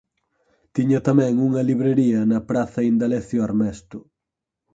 [0.75, 3.97] Tiña tamén unha librería na praza Indalecio Armesto.